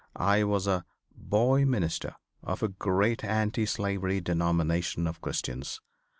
I 0.15 0.43
was 0.43 0.65
a 0.65 0.83
"boy 1.15 1.63
minister" 1.63 2.15
of 2.41 2.63
a 2.63 2.69
great 2.69 3.23
anti 3.23 3.67
slavery 3.67 4.19
denomination 4.19 5.05
of 5.05 5.21
Christians. 5.21 5.79